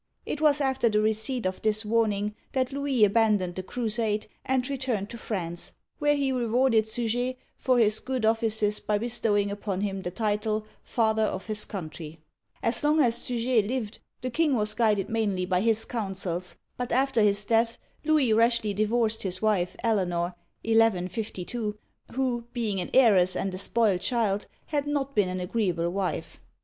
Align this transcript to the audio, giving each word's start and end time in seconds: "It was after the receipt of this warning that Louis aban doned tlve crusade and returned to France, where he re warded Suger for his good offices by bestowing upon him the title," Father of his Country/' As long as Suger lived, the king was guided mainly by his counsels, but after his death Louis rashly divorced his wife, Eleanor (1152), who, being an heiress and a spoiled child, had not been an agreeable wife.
"It 0.25 0.41
was 0.41 0.59
after 0.61 0.89
the 0.89 0.99
receipt 0.99 1.45
of 1.45 1.61
this 1.61 1.85
warning 1.85 2.33
that 2.53 2.73
Louis 2.73 3.03
aban 3.07 3.37
doned 3.37 3.53
tlve 3.53 3.67
crusade 3.67 4.25
and 4.43 4.67
returned 4.67 5.11
to 5.11 5.17
France, 5.19 5.73
where 5.99 6.15
he 6.15 6.31
re 6.31 6.47
warded 6.47 6.87
Suger 6.87 7.35
for 7.55 7.77
his 7.77 7.99
good 7.99 8.25
offices 8.25 8.79
by 8.79 8.97
bestowing 8.97 9.51
upon 9.51 9.81
him 9.81 10.01
the 10.01 10.09
title," 10.09 10.65
Father 10.95 11.21
of 11.21 11.45
his 11.45 11.65
Country/' 11.67 12.17
As 12.63 12.83
long 12.83 12.99
as 12.99 13.15
Suger 13.19 13.61
lived, 13.67 13.99
the 14.21 14.31
king 14.31 14.55
was 14.55 14.73
guided 14.73 15.07
mainly 15.07 15.45
by 15.45 15.61
his 15.61 15.85
counsels, 15.85 16.55
but 16.77 16.91
after 16.91 17.21
his 17.21 17.45
death 17.45 17.77
Louis 18.03 18.33
rashly 18.33 18.73
divorced 18.73 19.21
his 19.21 19.39
wife, 19.39 19.75
Eleanor 19.83 20.33
(1152), 20.63 21.77
who, 22.13 22.45
being 22.53 22.81
an 22.81 22.89
heiress 22.95 23.35
and 23.35 23.53
a 23.53 23.57
spoiled 23.59 24.01
child, 24.01 24.47
had 24.65 24.87
not 24.87 25.13
been 25.13 25.29
an 25.29 25.39
agreeable 25.39 25.91
wife. 25.91 26.41